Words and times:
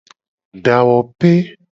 Dawope. 0.63 1.31